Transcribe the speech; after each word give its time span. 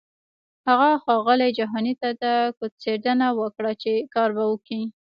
هغه 0.67 0.89
ښاغلي 1.03 1.49
جهاني 1.57 1.93
ته 2.01 2.09
کوتڅنډنه 2.57 3.27
وکړه 3.39 3.71
چې 3.81 3.91
کار 4.13 4.29
به 4.35 4.43
کوي. 4.67 4.83